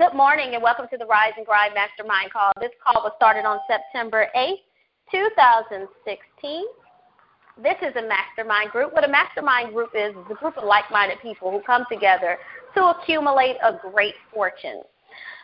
Good 0.00 0.14
morning 0.14 0.54
and 0.54 0.62
welcome 0.62 0.86
to 0.90 0.96
the 0.96 1.04
Rise 1.04 1.34
and 1.36 1.44
Grind 1.44 1.74
Mastermind 1.74 2.32
call. 2.32 2.52
This 2.58 2.70
call 2.82 3.02
was 3.02 3.12
started 3.16 3.44
on 3.44 3.58
September 3.68 4.28
8th, 4.34 4.64
2016. 5.12 6.64
This 7.62 7.76
is 7.82 7.94
a 7.96 8.08
mastermind 8.08 8.70
group. 8.70 8.94
What 8.94 9.04
a 9.04 9.08
mastermind 9.12 9.74
group 9.74 9.90
is 9.94 10.16
is 10.16 10.24
a 10.30 10.34
group 10.34 10.56
of 10.56 10.64
like 10.64 10.90
minded 10.90 11.18
people 11.20 11.50
who 11.50 11.60
come 11.60 11.84
together 11.92 12.38
to 12.76 12.84
accumulate 12.96 13.56
a 13.62 13.76
great 13.92 14.14
fortune. 14.32 14.80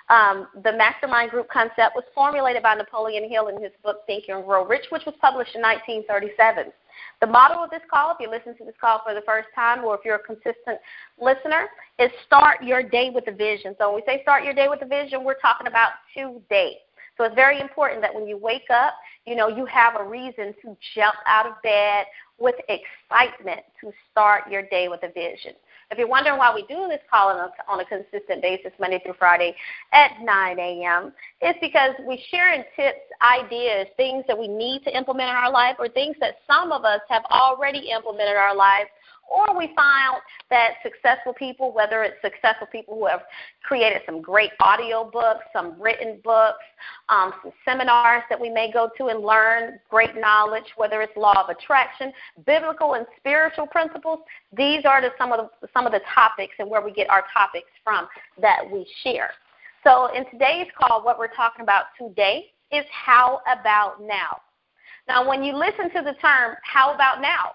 Um, 0.09 0.49
the 0.65 0.73
mastermind 0.73 1.33
group 1.33 1.51
concept 1.51 1.93
was 1.95 2.05
formulated 2.15 2.63
by 2.63 2.77
Napoleon 2.77 3.29
Hill 3.29 3.49
in 3.49 3.63
his 3.63 3.73
book 3.85 4.07
Think 4.07 4.25
and 4.29 4.43
Grow 4.43 4.65
Rich, 4.65 4.87
which 4.89 5.05
was 5.05 5.17
published 5.21 5.55
in 5.55 5.61
1937. 5.61 6.73
The 7.21 7.27
motto 7.27 7.63
of 7.63 7.71
this 7.71 7.83
call, 7.91 8.11
if 8.11 8.17
you 8.21 8.31
listen 8.31 8.57
to 8.59 8.65
this 8.65 8.75
call 8.81 9.03
for 9.05 9.15
the 9.15 9.23
first 9.23 9.49
time 9.55 9.85
or 9.85 9.95
if 9.95 10.01
you're 10.05 10.17
a 10.17 10.19
consistent 10.19 10.79
listener, 11.21 11.69
is 11.99 12.11
start 12.27 12.63
your 12.63 12.83
day 12.83 13.11
with 13.13 13.27
a 13.29 13.33
vision. 13.33 13.75
So 13.79 13.93
when 13.93 14.03
we 14.03 14.03
say 14.07 14.23
start 14.23 14.45
your 14.45 14.55
day 14.55 14.69
with 14.69 14.83
a 14.83 14.87
vision, 14.87 15.25
we're 15.25 15.39
talking 15.39 15.67
about 15.67 15.93
today. 16.15 16.79
So 17.17 17.25
it's 17.25 17.35
very 17.35 17.61
important 17.61 18.03
that 18.03 18.15
when 18.15 18.27
you 18.27 18.37
wake 18.37 18.69
up, 18.71 18.95
you 19.25 19.37
know, 19.37 19.49
you 19.49 19.65
have 19.67 19.99
a 19.99 20.05
reason 20.05 20.55
to 20.63 20.77
jump 20.95 21.17
out 21.27 21.47
of 21.47 21.55
bed 21.63 22.05
with 22.39 22.57
excitement 22.69 23.61
to 23.81 23.91
start 24.11 24.51
your 24.51 24.63
day 24.69 24.89
with 24.89 25.03
a 25.03 25.09
vision. 25.09 25.53
If 25.91 25.99
you're 25.99 26.09
wondering 26.09 26.37
why 26.37 26.53
we 26.53 26.63
do 26.67 26.89
this 26.89 27.01
call 27.09 27.29
on 27.29 27.37
a, 27.37 27.51
on 27.71 27.79
a 27.79 27.85
consistent 27.85 28.43
basis, 28.43 28.73
Monday 28.81 29.01
through 29.05 29.15
Friday 29.19 29.55
at 29.93 30.21
9 30.21 30.59
a.m., 30.59 31.13
it's 31.41 31.59
because 31.61 31.93
we 32.07 32.23
share 32.31 32.53
in 32.55 32.65
tips, 32.75 33.07
ideas, 33.23 33.87
things 33.97 34.25
that 34.27 34.37
we 34.37 34.49
need 34.49 34.83
to 34.83 34.97
implement 34.97 35.31
in 35.31 35.37
our 35.37 35.51
life, 35.51 35.77
or 35.79 35.89
things 35.89 36.17
that 36.19 36.39
some 36.47 36.73
of 36.73 36.85
us 36.85 37.01
have 37.09 37.23
already 37.31 37.91
implemented 37.91 38.33
in 38.33 38.37
our 38.37 38.57
lives 38.57 38.91
or 39.29 39.57
we 39.57 39.67
found 39.75 40.21
that 40.51 40.75
successful 40.83 41.33
people, 41.35 41.73
whether 41.73 42.03
it's 42.03 42.17
successful 42.23 42.67
people 42.71 42.95
who 42.95 43.07
have 43.07 43.23
created 43.63 44.03
some 44.07 44.23
great 44.23 44.51
audio 44.61 45.09
books, 45.11 45.45
some 45.53 45.81
written 45.81 46.21
books, 46.23 46.65
um, 47.09 47.33
some 47.43 47.53
seminars 47.65 48.23
that 48.31 48.41
we 48.41 48.49
may 48.51 48.71
go 48.71 48.89
to 48.97 49.07
and 49.07 49.23
learn 49.23 49.79
great 49.91 50.17
knowledge, 50.17 50.65
whether 50.77 51.03
it's 51.03 51.17
law 51.17 51.35
of 51.43 51.49
attraction, 51.49 52.13
biblical 52.47 52.95
and 52.95 53.07
spiritual 53.17 53.67
principles, 53.67 54.21
these 54.57 54.85
are 54.85 55.01
the, 55.01 55.11
some 55.19 55.33
of 55.33 55.51
the, 55.61 55.69
some 55.75 55.87
of 55.87 55.93
the 55.93 56.01
topics 56.15 56.55
and 56.59 56.71
where 56.71 56.83
we 56.83 56.93
get 56.93 57.09
our 57.11 57.25
topics 57.33 57.71
from 57.83 58.07
that 58.41 58.61
we 58.71 58.87
share. 59.03 59.31
So 59.85 60.09
in 60.15 60.29
today's 60.31 60.67
call, 60.79 61.05
what 61.05 61.19
we're 61.19 61.35
talking 61.35 61.63
about 61.63 61.85
today 61.99 62.47
is 62.73 62.85
how 62.91 63.41
about 63.47 64.03
now. 64.03 64.41
Now, 65.09 65.29
when 65.29 65.45
you 65.45 65.57
listen 65.57 65.91
to 65.95 66.03
the 66.03 66.15
term 66.21 66.57
how 66.65 66.93
about 66.95 67.21
now, 67.21 67.53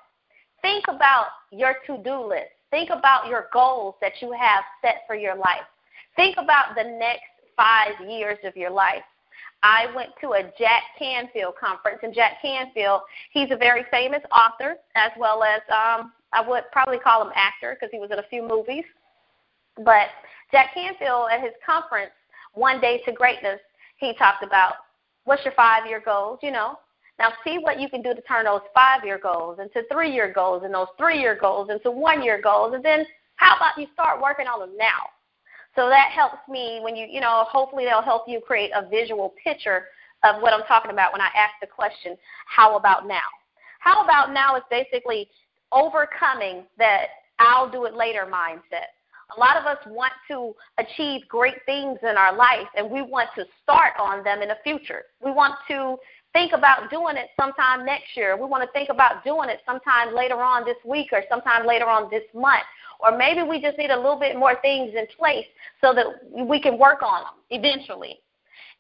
Think 0.61 0.85
about 0.87 1.27
your 1.51 1.75
to 1.87 1.97
do 2.03 2.27
list. 2.27 2.51
Think 2.69 2.89
about 2.89 3.27
your 3.27 3.47
goals 3.51 3.95
that 4.01 4.13
you 4.21 4.31
have 4.31 4.63
set 4.81 5.03
for 5.07 5.15
your 5.15 5.35
life. 5.35 5.67
Think 6.15 6.37
about 6.37 6.75
the 6.75 6.83
next 6.83 7.23
five 7.57 7.93
years 8.07 8.37
of 8.43 8.55
your 8.55 8.69
life. 8.69 9.03
I 9.63 9.87
went 9.95 10.09
to 10.21 10.33
a 10.33 10.43
Jack 10.57 10.83
Canfield 10.97 11.53
conference, 11.59 11.99
and 12.01 12.13
Jack 12.13 12.41
Canfield, 12.41 13.01
he's 13.31 13.51
a 13.51 13.57
very 13.57 13.83
famous 13.91 14.21
author, 14.31 14.77
as 14.95 15.11
well 15.17 15.43
as 15.43 15.61
um, 15.69 16.11
I 16.33 16.47
would 16.47 16.63
probably 16.71 16.97
call 16.97 17.21
him 17.21 17.31
actor 17.35 17.77
because 17.79 17.91
he 17.91 17.99
was 17.99 18.09
in 18.11 18.19
a 18.19 18.27
few 18.29 18.47
movies. 18.47 18.85
But 19.77 20.09
Jack 20.51 20.73
Canfield 20.73 21.29
at 21.31 21.41
his 21.41 21.53
conference, 21.65 22.11
One 22.53 22.81
Day 22.81 23.01
to 23.05 23.11
Greatness, 23.11 23.59
he 23.97 24.13
talked 24.15 24.43
about 24.43 24.73
what's 25.25 25.45
your 25.45 25.53
five 25.53 25.85
year 25.85 26.01
goals, 26.03 26.39
you 26.41 26.51
know, 26.51 26.79
now, 27.21 27.33
see 27.43 27.59
what 27.59 27.79
you 27.79 27.87
can 27.87 28.01
do 28.01 28.15
to 28.15 28.21
turn 28.21 28.45
those 28.45 28.61
five 28.73 29.05
year 29.05 29.19
goals 29.21 29.59
into 29.59 29.87
three 29.91 30.11
year 30.11 30.31
goals 30.33 30.63
and 30.65 30.73
those 30.73 30.87
three 30.97 31.19
year 31.19 31.37
goals 31.39 31.69
into 31.69 31.91
one 31.91 32.23
year 32.23 32.41
goals. 32.41 32.73
And 32.73 32.83
then 32.83 33.05
how 33.35 33.55
about 33.57 33.77
you 33.77 33.85
start 33.93 34.19
working 34.19 34.47
on 34.47 34.59
them 34.59 34.75
now? 34.75 35.05
So 35.75 35.87
that 35.87 36.09
helps 36.11 36.39
me 36.49 36.79
when 36.83 36.95
you, 36.95 37.05
you 37.07 37.21
know, 37.21 37.45
hopefully 37.47 37.85
they'll 37.85 38.01
help 38.01 38.23
you 38.27 38.41
create 38.41 38.71
a 38.75 38.89
visual 38.89 39.35
picture 39.43 39.85
of 40.23 40.41
what 40.41 40.51
I'm 40.51 40.63
talking 40.63 40.89
about 40.89 41.11
when 41.11 41.21
I 41.21 41.29
ask 41.35 41.53
the 41.61 41.67
question, 41.67 42.17
how 42.47 42.75
about 42.75 43.07
now? 43.07 43.29
How 43.79 44.03
about 44.03 44.33
now 44.33 44.55
is 44.55 44.63
basically 44.71 45.29
overcoming 45.71 46.63
that 46.79 47.05
I'll 47.37 47.69
do 47.69 47.85
it 47.85 47.93
later 47.93 48.27
mindset. 48.31 48.89
A 49.35 49.39
lot 49.39 49.57
of 49.57 49.65
us 49.65 49.77
want 49.87 50.11
to 50.27 50.53
achieve 50.77 51.21
great 51.29 51.55
things 51.65 51.99
in 52.01 52.17
our 52.17 52.35
life 52.35 52.67
and 52.75 52.89
we 52.89 53.01
want 53.01 53.29
to 53.35 53.45
start 53.63 53.93
on 53.99 54.23
them 54.23 54.41
in 54.41 54.49
the 54.49 54.57
future. 54.63 55.03
We 55.23 55.31
want 55.31 55.55
to 55.69 55.97
think 56.33 56.53
about 56.53 56.89
doing 56.89 57.17
it 57.17 57.29
sometime 57.39 57.85
next 57.85 58.15
year. 58.15 58.37
We 58.37 58.45
want 58.45 58.63
to 58.63 58.71
think 58.71 58.89
about 58.89 59.23
doing 59.23 59.49
it 59.49 59.59
sometime 59.65 60.15
later 60.15 60.41
on 60.41 60.65
this 60.65 60.77
week 60.85 61.09
or 61.11 61.23
sometime 61.29 61.67
later 61.67 61.85
on 61.87 62.09
this 62.09 62.23
month. 62.33 62.63
Or 62.99 63.17
maybe 63.17 63.41
we 63.41 63.61
just 63.61 63.77
need 63.77 63.89
a 63.89 63.95
little 63.95 64.19
bit 64.19 64.37
more 64.37 64.55
things 64.61 64.93
in 64.95 65.07
place 65.17 65.45
so 65.81 65.93
that 65.93 66.05
we 66.31 66.61
can 66.61 66.77
work 66.77 67.01
on 67.01 67.23
them 67.23 67.33
eventually. 67.49 68.19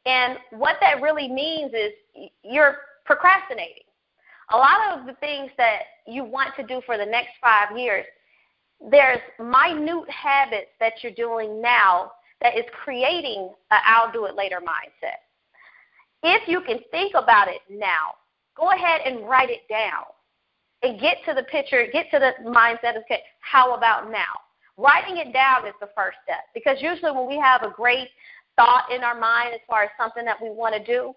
And 0.05 0.37
what 0.51 0.77
that 0.81 1.01
really 1.01 1.27
means 1.27 1.73
is 1.73 2.29
you're 2.43 2.77
procrastinating. 3.05 3.83
A 4.53 4.57
lot 4.57 4.99
of 4.99 5.05
the 5.05 5.13
things 5.13 5.49
that 5.57 5.81
you 6.05 6.23
want 6.23 6.55
to 6.57 6.63
do 6.63 6.81
for 6.85 6.97
the 6.97 7.05
next 7.05 7.29
five 7.41 7.77
years, 7.77 8.05
there's 8.89 9.19
minute 9.39 10.09
habits 10.09 10.71
that 10.79 10.93
you're 11.01 11.13
doing 11.13 11.61
now 11.61 12.11
that 12.41 12.57
is 12.57 12.65
creating 12.83 13.51
a 13.71 13.75
I'll 13.85 14.11
do 14.11 14.25
it 14.25 14.35
later 14.35 14.59
mindset. 14.59 15.21
If 16.23 16.47
you 16.47 16.61
can 16.61 16.79
think 16.91 17.13
about 17.15 17.47
it 17.47 17.61
now, 17.69 18.15
go 18.55 18.71
ahead 18.71 19.01
and 19.05 19.27
write 19.27 19.49
it 19.49 19.61
down 19.69 20.03
and 20.83 20.99
get 20.99 21.17
to 21.25 21.33
the 21.33 21.43
picture, 21.43 21.85
get 21.91 22.09
to 22.11 22.19
the 22.19 22.31
mindset 22.49 22.95
of, 22.95 23.03
okay, 23.03 23.21
how 23.39 23.75
about 23.75 24.11
now? 24.11 24.39
Writing 24.77 25.17
it 25.17 25.33
down 25.33 25.67
is 25.67 25.73
the 25.79 25.89
first 25.95 26.17
step 26.23 26.45
because 26.53 26.77
usually 26.81 27.11
when 27.11 27.27
we 27.27 27.37
have 27.37 27.63
a 27.63 27.69
great 27.69 28.07
thought 28.55 28.91
in 28.93 29.03
our 29.03 29.19
mind 29.19 29.53
as 29.53 29.59
far 29.67 29.83
as 29.83 29.89
something 29.99 30.25
that 30.25 30.41
we 30.41 30.49
want 30.49 30.73
to 30.75 30.83
do, 30.83 31.13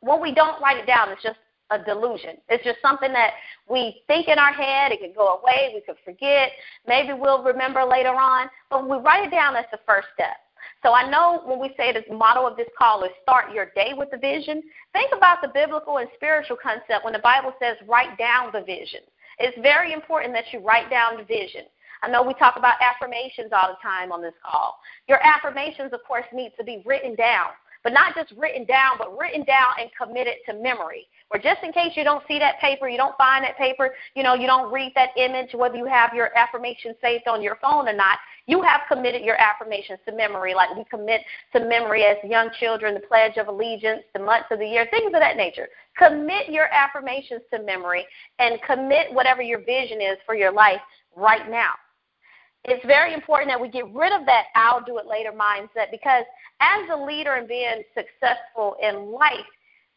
when 0.00 0.20
we 0.20 0.32
don't 0.32 0.60
write 0.62 0.78
it 0.78 0.86
down, 0.86 1.10
it's 1.10 1.22
just 1.22 1.38
a 1.70 1.78
delusion. 1.82 2.36
It's 2.48 2.64
just 2.64 2.78
something 2.80 3.12
that 3.12 3.32
we 3.68 4.02
think 4.06 4.28
in 4.28 4.38
our 4.38 4.52
head. 4.52 4.92
It 4.92 5.00
could 5.00 5.16
go 5.16 5.40
away. 5.40 5.72
We 5.74 5.80
could 5.80 5.96
forget. 6.04 6.50
Maybe 6.86 7.12
we'll 7.12 7.42
remember 7.42 7.84
later 7.84 8.14
on. 8.14 8.48
But 8.70 8.86
when 8.86 8.98
we 8.98 9.04
write 9.04 9.26
it 9.26 9.30
down, 9.30 9.54
that's 9.54 9.70
the 9.72 9.80
first 9.86 10.06
step. 10.14 10.36
So 10.82 10.92
I 10.92 11.08
know 11.08 11.42
when 11.44 11.58
we 11.60 11.74
say 11.76 11.92
the 11.92 12.14
motto 12.14 12.46
of 12.46 12.56
this 12.56 12.68
call 12.78 13.04
is 13.04 13.10
start 13.22 13.52
your 13.52 13.72
day 13.74 13.92
with 13.96 14.10
the 14.10 14.18
vision, 14.18 14.62
think 14.92 15.12
about 15.16 15.42
the 15.42 15.48
biblical 15.48 15.98
and 15.98 16.08
spiritual 16.14 16.56
concept 16.62 17.04
when 17.04 17.12
the 17.12 17.18
Bible 17.20 17.52
says 17.60 17.76
write 17.88 18.16
down 18.18 18.50
the 18.52 18.62
vision. 18.62 19.00
It's 19.38 19.56
very 19.60 19.92
important 19.92 20.32
that 20.34 20.52
you 20.52 20.60
write 20.60 20.90
down 20.90 21.18
the 21.18 21.24
vision. 21.24 21.62
I 22.02 22.08
know 22.08 22.22
we 22.22 22.34
talk 22.34 22.56
about 22.56 22.76
affirmations 22.80 23.50
all 23.52 23.68
the 23.68 23.82
time 23.82 24.12
on 24.12 24.22
this 24.22 24.34
call. 24.44 24.78
Your 25.08 25.18
affirmations, 25.24 25.92
of 25.92 26.00
course, 26.06 26.26
need 26.32 26.52
to 26.58 26.64
be 26.64 26.82
written 26.84 27.14
down, 27.14 27.48
but 27.82 27.92
not 27.92 28.14
just 28.14 28.32
written 28.36 28.64
down, 28.64 28.92
but 28.98 29.16
written 29.16 29.44
down 29.44 29.74
and 29.80 29.90
committed 30.00 30.34
to 30.46 30.54
memory. 30.54 31.06
Or 31.30 31.38
just 31.38 31.62
in 31.62 31.72
case 31.72 31.92
you 31.96 32.04
don't 32.04 32.22
see 32.28 32.38
that 32.38 32.60
paper, 32.60 32.88
you 32.88 32.96
don't 32.96 33.16
find 33.16 33.44
that 33.44 33.56
paper, 33.58 33.94
you 34.14 34.22
know, 34.22 34.34
you 34.34 34.46
don't 34.46 34.72
read 34.72 34.92
that 34.94 35.10
image, 35.16 35.54
whether 35.54 35.76
you 35.76 35.86
have 35.86 36.14
your 36.14 36.36
affirmation 36.36 36.94
saved 37.00 37.26
on 37.26 37.42
your 37.42 37.56
phone 37.56 37.88
or 37.88 37.92
not, 37.92 38.18
you 38.46 38.62
have 38.62 38.82
committed 38.88 39.22
your 39.22 39.36
affirmations 39.40 39.98
to 40.06 40.14
memory, 40.14 40.54
like 40.54 40.74
we 40.76 40.84
commit 40.84 41.20
to 41.52 41.60
memory 41.60 42.04
as 42.04 42.16
young 42.24 42.50
children, 42.60 42.94
the 42.94 43.00
Pledge 43.00 43.36
of 43.36 43.48
Allegiance, 43.48 44.02
the 44.14 44.20
months 44.20 44.46
of 44.50 44.60
the 44.60 44.66
year, 44.66 44.86
things 44.90 45.06
of 45.06 45.20
that 45.20 45.36
nature. 45.36 45.68
Commit 45.98 46.48
your 46.48 46.66
affirmations 46.72 47.42
to 47.52 47.60
memory 47.62 48.06
and 48.38 48.60
commit 48.62 49.12
whatever 49.12 49.42
your 49.42 49.58
vision 49.58 50.00
is 50.00 50.16
for 50.24 50.34
your 50.34 50.52
life 50.52 50.80
right 51.16 51.50
now. 51.50 51.70
It's 52.64 52.84
very 52.84 53.14
important 53.14 53.50
that 53.50 53.60
we 53.60 53.68
get 53.68 53.92
rid 53.92 54.12
of 54.12 54.26
that 54.26 54.46
I'll 54.54 54.84
do 54.84 54.98
it 54.98 55.06
later 55.06 55.30
mindset 55.32 55.90
because 55.90 56.24
as 56.60 56.88
a 56.92 56.96
leader 56.96 57.34
and 57.34 57.46
being 57.46 57.82
successful 57.94 58.76
in 58.82 59.12
life, 59.12 59.46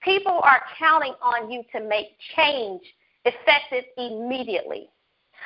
people 0.04 0.40
are 0.44 0.62
counting 0.78 1.14
on 1.22 1.52
you 1.52 1.64
to 1.74 1.82
make 1.82 2.08
change 2.36 2.82
effective 3.26 3.86
immediately. 3.98 4.90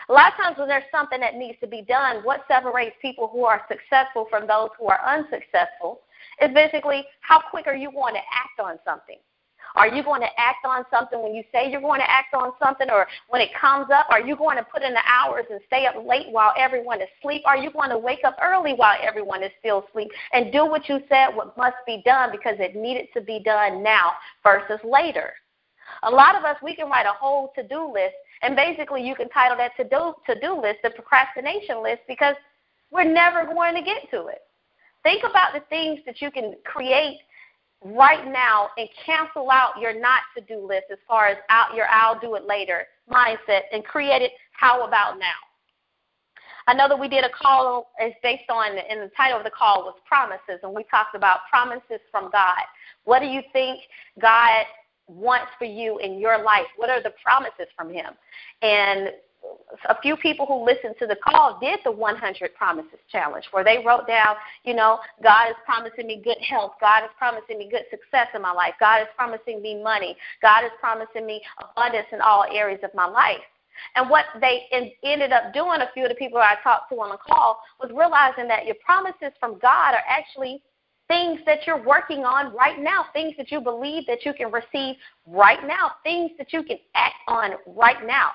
A 0.09 0.14
lot 0.14 0.34
of 0.34 0.38
times 0.38 0.58
when 0.58 0.68
there's 0.68 0.84
something 0.92 1.20
that 1.20 1.36
needs 1.36 1.58
to 1.62 1.68
be 1.68 1.81
done, 1.81 2.18
what 2.24 2.46
separates 2.48 2.96
people 3.02 3.30
who 3.31 3.46
are 3.46 3.62
successful 3.68 4.28
from 4.29 4.47
those 4.47 4.70
who 4.79 4.88
are 4.88 5.00
unsuccessful 5.06 6.02
is 6.41 6.53
basically 6.53 7.06
how 7.22 7.40
quick 7.50 7.67
are 7.67 7.76
you 7.76 7.91
going 7.91 8.14
to 8.14 8.20
act 8.20 8.59
on 8.59 8.78
something? 8.85 9.17
Are 9.76 9.88
you 9.88 10.03
going 10.03 10.22
to 10.22 10.29
act 10.38 10.66
on 10.66 10.84
something 10.91 11.22
when 11.22 11.34
you 11.34 11.44
say 11.52 11.72
you're 11.72 11.82
going 11.82 12.00
to 12.00 12.09
act 12.09 12.35
on 12.35 12.52
something 12.64 12.90
or 12.91 13.08
when 13.29 13.41
it 13.41 13.50
comes 13.59 13.88
up? 13.91 14.06
Are 14.09 14.22
you 14.22 14.35
going 14.35 14.58
to 14.58 14.64
put 14.64 14.84
in 14.84 14.94
the 14.94 15.02
hours 15.08 15.46
and 15.50 15.59
stay 15.66 15.88
up 15.88 15.96
late 16.08 16.28
while 16.29 16.53
everyone 16.58 17.02
is 17.02 17.08
asleep? 17.20 17.41
Are 17.46 17.58
you 17.58 17.72
going 17.72 17.90
to 17.90 17.97
wake 17.97 18.20
up 18.23 18.38
early 18.41 18.73
while 18.73 18.96
everyone 19.02 19.41
is 19.41 19.52
still 19.59 19.85
asleep 19.90 20.09
and 20.32 20.52
do 20.52 20.66
what 20.66 20.88
you 20.90 21.00
said 21.09 21.29
what 21.29 21.58
must 21.58 21.78
be 21.88 22.03
done 22.06 22.29
because 22.32 22.56
it 22.59 22.76
needed 22.76 23.08
to 23.16 23.22
be 23.22 23.41
done 23.44 23.82
now 23.82 24.12
versus 24.44 24.79
later? 24.84 25.34
A 26.03 26.09
lot 26.09 26.35
of 26.35 26.44
us, 26.44 26.58
we 26.64 26.76
can 26.76 26.90
write 26.90 27.06
a 27.06 27.14
whole 27.14 27.52
to 27.56 27.67
do 27.67 27.91
list 27.91 28.16
and 28.43 28.55
basically, 28.55 29.05
you 29.05 29.16
can 29.16 29.29
title 29.29 29.57
that 29.57 29.72
to 29.78 29.84
do 29.84 30.13
to 30.28 30.40
do 30.40 30.61
list 30.61 30.79
the 30.84 30.90
procrastination 30.90 31.81
list 31.81 32.01
because 32.07 32.35
we're 32.91 33.11
never 33.11 33.45
going 33.45 33.75
to 33.75 33.81
get 33.81 34.09
to 34.11 34.28
it. 34.28 34.41
Think 35.01 35.23
about 35.23 35.53
the 35.53 35.61
things 35.69 35.99
that 36.05 36.22
you 36.22 36.29
can 36.29 36.55
create 36.66 37.19
right 37.84 38.25
now 38.31 38.69
and 38.78 38.87
cancel 39.05 39.49
out 39.49 39.79
your 39.79 39.99
not 39.99 40.22
to 40.37 40.43
do 40.43 40.66
list 40.66 40.85
as 40.91 40.97
far 41.07 41.28
as 41.28 41.37
out 41.49 41.75
your 41.75 41.87
I'll 41.90 42.19
do 42.19 42.35
it 42.35 42.45
later 42.45 42.85
mindset 43.09 43.61
and 43.72 43.84
create 43.84 44.22
it 44.22 44.31
how 44.51 44.85
about 44.87 45.19
now. 45.19 45.25
I 46.66 46.73
know 46.73 46.87
that 46.87 46.97
we 46.97 47.09
did 47.09 47.25
a 47.25 47.29
call 47.29 47.91
is 48.01 48.13
based 48.23 48.49
on 48.49 48.78
and 48.78 49.01
the 49.01 49.11
title 49.17 49.37
of 49.37 49.43
the 49.43 49.51
call 49.51 49.84
was 49.84 49.95
promises 50.07 50.59
and 50.63 50.73
we 50.73 50.85
talked 50.90 51.16
about 51.16 51.40
promises 51.49 51.99
from 52.09 52.29
God. 52.31 52.63
What 53.03 53.19
do 53.19 53.25
you 53.25 53.41
think 53.51 53.81
God 54.22 54.63
wants 55.08 55.52
for 55.58 55.66
you 55.66 56.00
in 56.00 56.20
your 56.20 56.44
life? 56.44 56.66
What 56.78 56.90
are 56.90 57.02
the 57.02 57.14
promises 57.23 57.67
from 57.76 57.91
him? 57.91 58.14
And 58.61 59.09
a 59.90 60.00
few 60.02 60.16
people 60.16 60.46
who 60.46 60.66
listened 60.66 60.96
to 61.00 61.08
the 61.08 61.17
call 61.17 61.59
did 61.59 61.79
the 61.84 61.91
100 61.91 62.55
promises 62.55 63.00
challenge 63.11 63.46
where 63.52 63.64
they 63.64 63.84
wrote 63.85 64.08
down, 64.08 64.35
you 64.64 64.73
know, 64.73 65.00
God 65.22 65.50
is 65.50 65.55
promising 65.66 66.08
me 66.08 66.22
good 66.23 66.38
health. 66.47 66.73
God 66.79 67.03
is 67.03 67.09
promising 67.17 67.58
me 67.59 67.70
good 67.70 67.84
success 67.90 68.28
in 68.34 68.41
my 68.41 68.52
life. 68.52 68.73
God 68.79 69.02
is 69.02 69.08
promising 69.16 69.61
me 69.61 69.82
money. 69.84 70.16
God 70.41 70.64
is 70.64 70.72
promising 70.79 71.26
me 71.26 71.41
abundance 71.61 72.08
in 72.11 72.22
all 72.22 72.46
areas 72.52 72.79
of 72.84 72.91
my 72.94 73.05
life. 73.05 73.44
And 73.96 74.09
what 74.09 74.26
they 74.40 74.64
in, 74.72 74.91
ended 75.03 75.32
up 75.32 75.53
doing, 75.53 75.82
a 75.82 75.90
few 75.94 76.03
of 76.03 76.09
the 76.09 76.16
people 76.16 76.38
I 76.38 76.55
talked 76.64 76.90
to 76.91 76.96
on 77.02 77.09
the 77.09 77.17
call, 77.17 77.59
was 77.82 77.91
realizing 77.91 78.47
that 78.47 78.66
your 78.66 78.76
promises 78.85 79.35
from 79.40 79.59
God 79.59 79.94
are 79.94 80.03
actually 80.08 80.61
things 81.14 81.42
that 81.46 81.68
you're 81.68 81.84
working 81.84 82.26
on 82.26 82.56
right 82.56 82.80
now, 82.80 83.06
things 83.14 83.36
that 83.38 83.52
you 83.52 83.62
believe 83.62 84.04
that 84.08 84.26
you 84.26 84.34
can 84.34 84.52
receive 84.52 84.96
right 85.28 85.60
now, 85.68 85.92
things 86.04 86.32
that 86.40 86.52
you 86.52 86.64
can 86.64 86.78
act 86.96 87.14
on 87.28 87.52
right 87.68 88.06
now. 88.06 88.32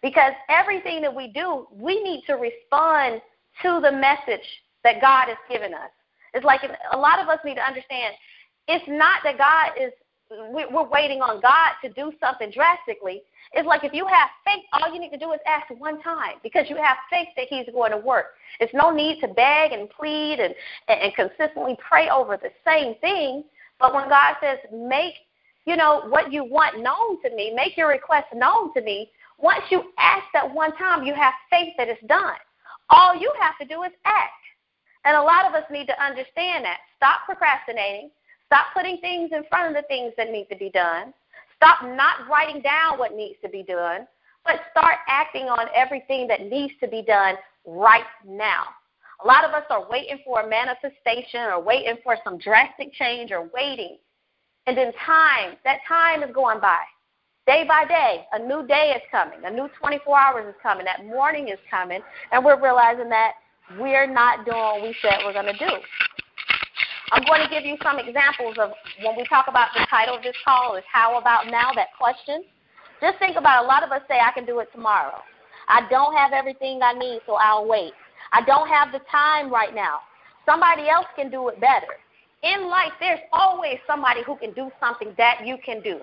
Because 0.00 0.32
everything 0.48 1.02
that 1.02 1.14
we 1.14 1.28
do, 1.28 1.66
we 1.70 2.02
need 2.02 2.22
to 2.26 2.34
respond 2.34 3.20
to 3.62 3.80
the 3.82 3.92
message 3.92 4.46
that 4.82 5.00
God 5.02 5.28
has 5.28 5.36
given 5.50 5.74
us. 5.74 5.90
It's 6.32 6.44
like 6.44 6.62
a 6.92 6.96
lot 6.96 7.18
of 7.18 7.28
us 7.28 7.38
need 7.44 7.56
to 7.56 7.66
understand 7.66 8.14
it's 8.66 8.84
not 8.88 9.20
that 9.22 9.36
God 9.36 9.72
is, 9.80 9.92
we're 10.30 10.88
waiting 10.88 11.20
on 11.20 11.40
God 11.40 11.72
to 11.82 11.92
do 11.92 12.12
something 12.20 12.50
drastically. 12.50 13.22
It's 13.52 13.66
like 13.66 13.84
if 13.84 13.92
you 13.92 14.06
have 14.06 14.28
faith, 14.44 14.64
all 14.72 14.92
you 14.92 15.00
need 15.00 15.10
to 15.10 15.18
do 15.18 15.32
is 15.32 15.40
ask 15.46 15.66
one 15.78 16.02
time 16.02 16.36
because 16.42 16.66
you 16.68 16.76
have 16.76 16.96
faith 17.10 17.28
that 17.36 17.46
He's 17.48 17.66
going 17.72 17.92
to 17.92 17.98
work. 17.98 18.34
It's 18.60 18.74
no 18.74 18.90
need 18.90 19.20
to 19.20 19.28
beg 19.28 19.72
and 19.72 19.88
plead 19.88 20.40
and, 20.40 20.54
and 20.88 21.14
consistently 21.14 21.76
pray 21.86 22.08
over 22.08 22.36
the 22.36 22.50
same 22.66 22.96
thing. 23.00 23.44
But 23.78 23.94
when 23.94 24.08
God 24.08 24.34
says, 24.40 24.58
make, 24.72 25.14
you 25.64 25.76
know, 25.76 26.06
what 26.08 26.32
you 26.32 26.44
want 26.44 26.80
known 26.82 27.22
to 27.22 27.34
me, 27.36 27.52
make 27.54 27.76
your 27.76 27.88
request 27.88 28.26
known 28.34 28.72
to 28.74 28.82
me, 28.82 29.10
once 29.38 29.62
you 29.70 29.84
ask 29.98 30.24
that 30.32 30.52
one 30.52 30.74
time, 30.76 31.04
you 31.04 31.14
have 31.14 31.34
faith 31.50 31.74
that 31.76 31.88
it's 31.88 32.02
done. 32.06 32.36
All 32.88 33.14
you 33.14 33.32
have 33.40 33.58
to 33.58 33.66
do 33.66 33.82
is 33.82 33.92
act. 34.04 34.32
And 35.04 35.16
a 35.16 35.22
lot 35.22 35.46
of 35.46 35.54
us 35.54 35.64
need 35.70 35.86
to 35.86 36.02
understand 36.02 36.64
that. 36.64 36.78
Stop 36.96 37.20
procrastinating. 37.26 38.10
Stop 38.46 38.66
putting 38.74 38.98
things 38.98 39.30
in 39.32 39.42
front 39.48 39.74
of 39.74 39.82
the 39.82 39.86
things 39.88 40.12
that 40.16 40.30
need 40.30 40.46
to 40.50 40.56
be 40.56 40.70
done. 40.70 41.12
Stop 41.56 41.82
not 41.82 42.28
writing 42.30 42.62
down 42.62 42.98
what 42.98 43.14
needs 43.14 43.38
to 43.42 43.48
be 43.48 43.62
done, 43.62 44.06
but 44.44 44.60
start 44.70 44.98
acting 45.08 45.44
on 45.44 45.66
everything 45.74 46.28
that 46.28 46.42
needs 46.42 46.72
to 46.80 46.88
be 46.88 47.02
done 47.02 47.34
right 47.66 48.04
now. 48.24 48.64
A 49.24 49.26
lot 49.26 49.44
of 49.44 49.52
us 49.52 49.64
are 49.70 49.88
waiting 49.90 50.18
for 50.24 50.42
a 50.42 50.48
manifestation 50.48 51.40
or 51.40 51.60
waiting 51.60 51.96
for 52.04 52.16
some 52.22 52.38
drastic 52.38 52.92
change 52.92 53.32
or 53.32 53.48
waiting. 53.54 53.96
And 54.66 54.76
then 54.76 54.92
time, 55.04 55.56
that 55.64 55.78
time 55.88 56.22
is 56.22 56.34
going 56.34 56.60
by. 56.60 56.80
Day 57.46 57.64
by 57.66 57.84
day, 57.86 58.26
a 58.32 58.38
new 58.38 58.66
day 58.66 58.92
is 58.96 59.02
coming. 59.10 59.38
A 59.44 59.50
new 59.50 59.68
24 59.78 60.18
hours 60.18 60.48
is 60.48 60.60
coming. 60.62 60.84
That 60.84 61.06
morning 61.06 61.48
is 61.48 61.58
coming. 61.70 62.00
And 62.32 62.44
we're 62.44 62.60
realizing 62.60 63.08
that 63.08 63.34
we're 63.78 64.12
not 64.12 64.44
doing 64.44 64.58
what 64.58 64.82
we 64.82 64.96
said 65.00 65.18
we're 65.24 65.32
going 65.32 65.46
to 65.46 65.58
do. 65.58 65.70
I'm 67.12 67.22
going 67.24 67.40
to 67.42 67.48
give 67.48 67.64
you 67.64 67.76
some 67.82 67.98
examples 67.98 68.56
of 68.58 68.70
when 69.02 69.16
we 69.16 69.24
talk 69.24 69.46
about 69.46 69.68
the 69.74 69.86
title 69.88 70.16
of 70.16 70.22
this 70.22 70.34
call 70.44 70.74
is 70.74 70.84
how 70.92 71.18
about 71.18 71.46
now, 71.46 71.72
that 71.74 71.88
question. 71.96 72.42
Just 73.00 73.18
think 73.18 73.36
about 73.36 73.64
a 73.64 73.66
lot 73.66 73.84
of 73.84 73.92
us 73.92 74.02
say, 74.08 74.18
I 74.18 74.32
can 74.32 74.44
do 74.44 74.58
it 74.58 74.68
tomorrow. 74.72 75.22
I 75.68 75.86
don't 75.88 76.14
have 76.14 76.32
everything 76.32 76.80
I 76.82 76.94
need, 76.94 77.20
so 77.26 77.34
I'll 77.34 77.66
wait. 77.66 77.92
I 78.32 78.42
don't 78.42 78.68
have 78.68 78.90
the 78.90 79.00
time 79.10 79.52
right 79.52 79.74
now. 79.74 80.00
Somebody 80.44 80.88
else 80.88 81.06
can 81.14 81.30
do 81.30 81.48
it 81.48 81.60
better. 81.60 81.86
In 82.42 82.68
life, 82.68 82.92
there's 82.98 83.20
always 83.32 83.78
somebody 83.86 84.22
who 84.24 84.36
can 84.36 84.52
do 84.52 84.70
something 84.80 85.14
that 85.16 85.46
you 85.46 85.58
can 85.64 85.82
do. 85.82 86.00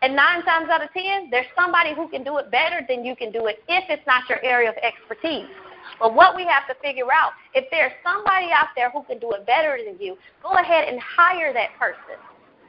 And 0.00 0.14
nine 0.14 0.44
times 0.44 0.68
out 0.70 0.82
of 0.82 0.90
ten, 0.92 1.28
there's 1.30 1.46
somebody 1.56 1.94
who 1.94 2.08
can 2.08 2.22
do 2.22 2.38
it 2.38 2.50
better 2.50 2.86
than 2.88 3.04
you 3.04 3.16
can 3.16 3.32
do 3.32 3.46
it 3.46 3.62
if 3.68 3.84
it's 3.88 4.06
not 4.06 4.28
your 4.28 4.42
area 4.44 4.70
of 4.70 4.76
expertise. 4.76 5.48
But 5.98 6.14
what 6.14 6.36
we 6.36 6.44
have 6.46 6.66
to 6.68 6.74
figure 6.82 7.10
out, 7.12 7.32
if 7.54 7.66
there's 7.70 7.92
somebody 8.02 8.48
out 8.52 8.68
there 8.76 8.90
who 8.90 9.02
can 9.04 9.18
do 9.18 9.32
it 9.32 9.46
better 9.46 9.78
than 9.84 9.98
you, 10.00 10.16
go 10.42 10.50
ahead 10.50 10.88
and 10.88 11.00
hire 11.00 11.52
that 11.52 11.70
person 11.78 12.16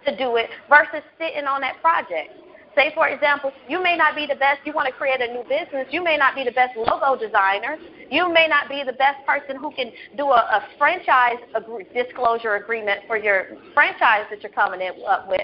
to 0.06 0.16
do 0.18 0.38
it 0.38 0.50
versus 0.70 1.04
sitting 1.20 1.46
on 1.46 1.62
that 1.62 1.82
project. 1.82 2.32
Say, 2.76 2.92
for 2.94 3.10
example, 3.10 3.52
you 3.68 3.82
may 3.82 3.98
not 3.98 4.16
be 4.16 4.26
the 4.26 4.36
best, 4.36 4.62
you 4.64 4.74
want 4.74 4.88
to 4.88 4.94
create 4.94 5.20
a 5.22 5.28
new 5.28 5.44
business, 5.44 5.88
you 5.92 6.04
may 6.04 6.18
not 6.18 6.36
be 6.36 6.44
the 6.44 6.52
best 6.52 6.78
logo 6.78 7.18
designer, 7.20 7.78
you 8.12 8.32
may 8.32 8.48
not 8.48 8.70
be 8.70 8.84
the 8.86 8.94
best 8.94 9.26
person 9.26 9.58
who 9.58 9.72
can 9.72 9.92
do 10.16 10.30
a, 10.30 10.38
a 10.38 10.64
franchise 10.78 11.38
disclosure 11.94 12.56
agreement 12.56 13.02
for 13.08 13.18
your 13.18 13.58
franchise 13.74 14.26
that 14.30 14.44
you're 14.44 14.52
coming 14.52 14.82
in, 14.82 14.94
up 15.08 15.28
with. 15.28 15.42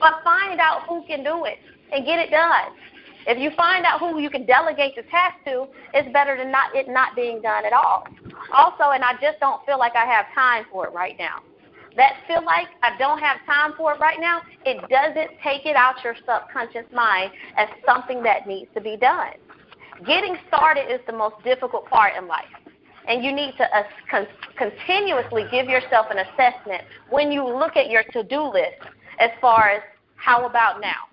But 0.00 0.22
find 0.22 0.60
out 0.60 0.82
who 0.88 1.04
can 1.06 1.24
do 1.24 1.44
it 1.44 1.58
and 1.92 2.06
get 2.06 2.20
it 2.20 2.30
done. 2.30 2.72
If 3.28 3.36
you 3.38 3.50
find 3.58 3.84
out 3.84 4.00
who 4.00 4.18
you 4.18 4.30
can 4.30 4.46
delegate 4.46 4.96
the 4.96 5.02
task 5.02 5.36
to, 5.44 5.66
it's 5.92 6.10
better 6.14 6.34
than 6.34 6.50
not 6.50 6.74
it 6.74 6.88
not 6.88 7.14
being 7.14 7.42
done 7.42 7.66
at 7.66 7.74
all. 7.74 8.08
Also, 8.54 8.96
and 8.96 9.04
I 9.04 9.12
just 9.20 9.38
don't 9.38 9.64
feel 9.66 9.78
like 9.78 9.94
I 9.94 10.06
have 10.06 10.24
time 10.34 10.64
for 10.72 10.86
it 10.86 10.94
right 10.94 11.14
now. 11.18 11.42
That 11.94 12.14
feel 12.26 12.42
like 12.42 12.68
I 12.82 12.96
don't 12.96 13.18
have 13.18 13.44
time 13.44 13.74
for 13.76 13.92
it 13.92 14.00
right 14.00 14.16
now, 14.18 14.40
it 14.64 14.80
doesn't 14.88 15.30
take 15.44 15.66
it 15.66 15.76
out 15.76 15.96
your 16.02 16.16
subconscious 16.24 16.90
mind 16.94 17.32
as 17.58 17.68
something 17.84 18.22
that 18.22 18.46
needs 18.46 18.70
to 18.74 18.80
be 18.80 18.96
done. 18.96 19.34
Getting 20.06 20.38
started 20.48 20.90
is 20.90 21.00
the 21.06 21.12
most 21.12 21.36
difficult 21.44 21.84
part 21.84 22.16
in 22.16 22.26
life. 22.26 22.48
And 23.08 23.22
you 23.22 23.32
need 23.32 23.52
to 23.58 23.64
uh, 23.76 23.82
con- 24.10 24.28
continuously 24.56 25.44
give 25.50 25.66
yourself 25.66 26.06
an 26.10 26.18
assessment 26.18 26.82
when 27.10 27.30
you 27.30 27.44
look 27.44 27.76
at 27.76 27.90
your 27.90 28.04
to 28.12 28.22
do 28.22 28.42
list 28.42 28.80
as 29.18 29.30
far 29.40 29.68
as 29.68 29.82
how 30.16 30.46
about 30.46 30.80
now? 30.80 31.08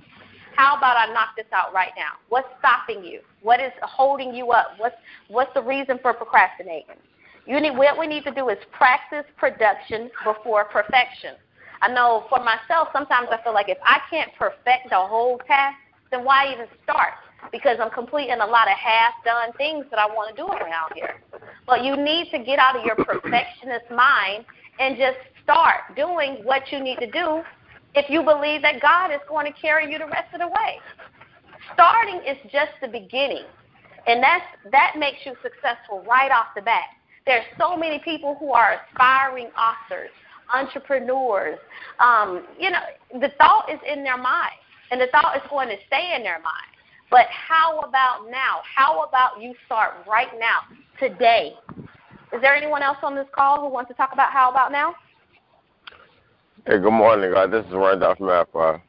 How 0.56 0.78
about 0.78 0.96
I 0.96 1.12
knock 1.12 1.36
this 1.36 1.46
out 1.52 1.74
right 1.74 1.92
now? 1.98 2.14
What's 2.30 2.48
stopping 2.60 3.04
you? 3.04 3.20
What 3.42 3.60
is 3.60 3.72
holding 3.82 4.34
you 4.34 4.52
up? 4.52 4.72
What's 4.78 4.96
what's 5.28 5.54
the 5.54 5.62
reason 5.62 6.00
for 6.02 6.14
procrastinating? 6.14 6.96
You 7.46 7.60
need 7.60 7.78
what 7.78 8.00
we 8.00 8.08
need 8.08 8.24
to 8.24 8.32
do 8.32 8.50
is 8.50 8.58
practice 8.72 9.26
production 9.38 10.10
before 10.24 10.66
perfection. 10.66 11.36
I 11.82 11.90
know 11.90 12.26
for 12.30 12.40
myself 12.40 12.88
sometimes 12.94 13.28
I 13.32 13.44
feel 13.44 13.54
like 13.54 13.70
if 13.70 13.78
I 13.84 14.00
can't 14.10 14.32
perfect 14.40 14.90
the 14.90 14.96
whole 14.96 15.40
task, 15.46 15.78
then 16.10 16.24
why 16.24 16.52
even 16.54 16.68
start? 16.84 17.14
Because 17.52 17.78
I'm 17.82 17.92
completing 17.92 18.40
a 18.40 18.46
lot 18.46 18.68
of 18.68 18.78
half 18.78 19.14
done 19.24 19.52
things 19.58 19.86
that 19.92 20.00
I 20.00 20.08
want 20.08 20.36
to 20.36 20.42
do 20.42 20.48
around 20.48 20.94
here. 20.96 21.16
But 21.68 21.84
you 21.84 21.98
need 21.98 22.32
to 22.32 22.40
get 22.40 22.60
out 22.60 22.78
of 22.78 22.86
your 22.86 22.96
perfectionist 22.96 23.92
mind 23.92 24.46
and 24.80 24.98
just 24.98 25.18
start 25.44 25.96
doing 25.96 26.38
what 26.44 26.72
you 26.72 26.80
need 26.82 26.98
to 27.00 27.12
do 27.12 27.44
if 27.96 28.10
you 28.10 28.24
believe 28.24 28.62
that 28.62 28.82
God 28.82 29.12
is 29.12 29.22
going 29.28 29.52
to 29.52 29.60
carry 29.60 29.92
you 29.92 29.98
the 29.98 30.06
rest 30.06 30.34
of 30.34 30.40
the 30.40 30.48
way. 30.48 30.80
Starting 31.74 32.22
is 32.28 32.38
just 32.52 32.72
the 32.82 32.88
beginning. 32.88 33.46
And 34.08 34.22
that's 34.22 34.46
that 34.72 34.96
makes 34.98 35.18
you 35.26 35.34
successful 35.42 36.04
right 36.08 36.32
off 36.32 36.48
the 36.56 36.62
bat. 36.62 36.84
There's 37.26 37.46
so 37.58 37.76
many 37.76 38.00
people 38.00 38.36
who 38.40 38.52
are 38.52 38.80
aspiring 38.82 39.48
authors, 39.58 40.12
entrepreneurs. 40.54 41.58
Um, 42.00 42.46
you 42.60 42.70
know, 42.70 42.84
the 43.20 43.32
thought 43.40 43.68
is 43.72 43.80
in 43.92 44.04
their 44.04 44.18
mind, 44.18 44.54
and 44.92 45.02
the 45.02 45.08
thought 45.12 45.36
is 45.36 45.42
going 45.50 45.70
to 45.70 45.78
stay 45.88 46.14
in 46.16 46.22
their 46.22 46.40
mind. 46.40 46.70
But 47.10 47.26
how 47.30 47.80
about 47.80 48.30
now? 48.30 48.62
How 48.76 49.04
about 49.04 49.42
you 49.42 49.56
start 49.66 49.94
right 50.08 50.30
now, 50.40 50.60
today? 51.00 51.54
Is 52.34 52.42
there 52.42 52.56
anyone 52.56 52.84
else 52.84 52.98
on 53.02 53.16
this 53.16 53.28
call 53.34 53.62
who 53.62 53.70
wants 53.70 53.90
to 53.90 53.96
talk 53.96 54.12
about 54.14 54.32
how 54.32 54.52
about 54.52 54.72
now? 54.72 54.94
Hey, 56.68 56.80
good 56.80 56.94
morning, 56.94 57.32
guys. 57.32 57.52
This 57.52 57.64
is 57.68 57.74
Randolph 57.74 58.20
Mapp. 58.20 58.50
Uh, 58.56 58.80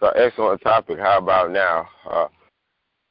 so 0.00 0.08
excellent 0.08 0.60
topic. 0.60 0.98
How 0.98 1.16
about 1.16 1.50
now? 1.50 1.88
Uh, 2.04 2.26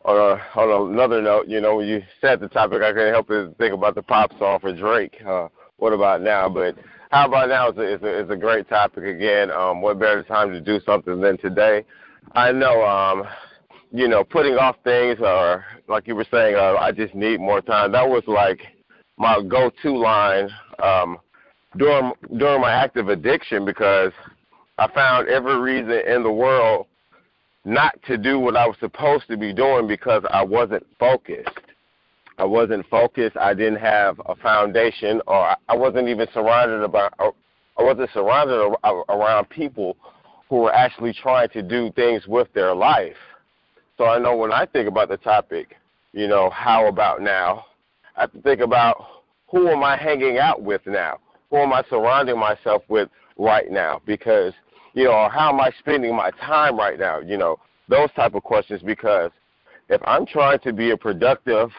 on, 0.05 0.15
a, 0.15 0.59
on 0.59 0.93
another 0.93 1.23
note, 1.23 1.47
you 1.47 1.59
know, 1.59 1.77
when 1.77 1.87
you 1.87 2.03
said 2.21 2.39
the 2.39 2.47
topic, 2.47 2.83
I 2.83 2.91
couldn't 2.91 3.13
help 3.15 3.29
but 3.29 3.57
think 3.57 3.73
about 3.73 3.95
the 3.95 4.03
pop 4.03 4.29
song 4.37 4.59
for 4.59 4.75
Drake. 4.75 5.17
Uh, 5.27 5.47
what 5.77 5.91
about 5.91 6.21
now? 6.21 6.47
But 6.47 6.75
how 7.09 7.25
about 7.27 7.49
now 7.49 7.71
is 7.71 7.77
a, 7.79 7.95
is 7.95 8.03
a, 8.03 8.23
is 8.25 8.29
a 8.29 8.35
great 8.35 8.69
topic 8.69 9.05
again. 9.05 9.49
Um, 9.49 9.81
what 9.81 9.97
better 9.97 10.21
time 10.21 10.51
to 10.51 10.61
do 10.61 10.79
something 10.85 11.19
than 11.19 11.39
today? 11.39 11.83
I 12.33 12.51
know, 12.51 12.83
um, 12.85 13.23
you 13.91 14.07
know, 14.07 14.23
putting 14.23 14.53
off 14.53 14.75
things 14.83 15.17
or 15.19 15.65
like 15.87 16.05
you 16.05 16.13
were 16.13 16.27
saying, 16.29 16.53
uh, 16.53 16.75
I 16.79 16.91
just 16.91 17.15
need 17.15 17.39
more 17.39 17.61
time. 17.61 17.91
That 17.91 18.07
was 18.07 18.21
like 18.27 18.59
my 19.17 19.41
go-to 19.41 19.97
line. 19.97 20.47
Um, 20.77 21.17
during 21.77 22.11
during 22.37 22.61
my 22.61 22.71
active 22.71 23.09
addiction 23.09 23.65
because 23.65 24.11
I 24.77 24.87
found 24.91 25.27
every 25.29 25.57
reason 25.59 26.01
in 26.07 26.23
the 26.23 26.31
world 26.31 26.87
not 27.65 28.01
to 28.07 28.17
do 28.17 28.39
what 28.39 28.55
I 28.55 28.65
was 28.65 28.75
supposed 28.79 29.27
to 29.27 29.37
be 29.37 29.53
doing 29.53 29.87
because 29.87 30.23
I 30.31 30.43
wasn't 30.43 30.85
focused. 30.99 31.49
I 32.37 32.45
wasn't 32.45 32.87
focused. 32.89 33.37
I 33.37 33.53
didn't 33.53 33.79
have 33.79 34.19
a 34.25 34.35
foundation, 34.35 35.21
or 35.27 35.55
I 35.69 35.75
wasn't 35.75 36.07
even 36.07 36.27
surrounded 36.33 36.81
about. 36.81 37.13
Uh, 37.19 37.31
I 37.77 37.83
wasn't 37.83 38.09
surrounded 38.13 38.75
uh, 38.83 38.93
around 39.09 39.49
people 39.49 39.95
who 40.49 40.57
were 40.57 40.73
actually 40.73 41.13
trying 41.13 41.49
to 41.49 41.61
do 41.61 41.91
things 41.91 42.27
with 42.27 42.51
their 42.53 42.73
life. 42.73 43.15
So 43.97 44.05
I 44.05 44.17
know 44.17 44.35
when 44.35 44.51
I 44.51 44.65
think 44.65 44.87
about 44.87 45.09
the 45.09 45.17
topic, 45.17 45.75
you 46.13 46.27
know, 46.27 46.49
how 46.49 46.87
about 46.87 47.21
now? 47.21 47.65
I 48.17 48.21
have 48.21 48.33
to 48.33 48.41
think 48.41 48.59
about 48.59 49.05
who 49.47 49.69
am 49.69 49.83
I 49.83 49.95
hanging 49.95 50.39
out 50.39 50.61
with 50.61 50.81
now? 50.85 51.19
Who 51.51 51.57
am 51.57 51.73
I 51.73 51.83
surrounding 51.89 52.39
myself 52.39 52.83
with 52.87 53.09
right 53.37 53.69
now? 53.69 54.01
Because, 54.05 54.53
you 54.93 55.03
know, 55.03 55.29
how 55.29 55.53
am 55.53 55.59
I 55.59 55.71
spending 55.79 56.15
my 56.15 56.31
time 56.31 56.77
right 56.77 56.97
now? 56.97 57.19
You 57.19 57.37
know, 57.37 57.59
those 57.87 58.09
type 58.15 58.33
of 58.33 58.43
questions 58.43 58.81
because 58.81 59.31
if 59.89 60.01
I'm 60.05 60.25
trying 60.25 60.59
to 60.59 60.73
be 60.73 60.91
a 60.91 60.97
productive 60.97 61.69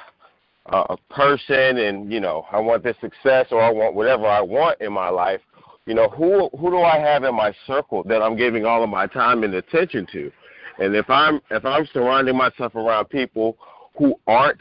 uh, 0.66 0.94
person 1.10 1.78
and, 1.78 2.12
you 2.12 2.20
know, 2.20 2.46
I 2.52 2.60
want 2.60 2.84
this 2.84 2.96
success 3.00 3.46
or 3.50 3.60
I 3.62 3.70
want 3.70 3.94
whatever 3.94 4.26
I 4.26 4.42
want 4.42 4.80
in 4.80 4.92
my 4.92 5.08
life, 5.08 5.40
you 5.86 5.94
know, 5.94 6.08
who 6.08 6.48
who 6.56 6.70
do 6.70 6.80
I 6.82 6.98
have 6.98 7.24
in 7.24 7.34
my 7.34 7.52
circle 7.66 8.04
that 8.04 8.22
I'm 8.22 8.36
giving 8.36 8.64
all 8.64 8.84
of 8.84 8.90
my 8.90 9.06
time 9.06 9.42
and 9.42 9.52
attention 9.54 10.06
to? 10.12 10.30
And 10.78 10.94
if 10.94 11.10
I'm 11.10 11.40
if 11.50 11.64
I'm 11.64 11.86
surrounding 11.92 12.36
myself 12.36 12.76
around 12.76 13.06
people 13.06 13.56
who 13.96 14.14
aren't 14.26 14.60